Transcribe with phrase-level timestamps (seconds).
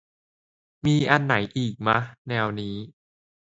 [0.85, 1.97] มีอันไหนอีกมะ
[2.27, 2.75] แนวนี้